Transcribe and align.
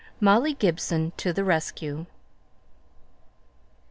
MOLLY 0.19 0.55
GIBSON 0.55 1.13
TO 1.15 1.31
THE 1.31 1.43
RESCUE. 1.43 2.07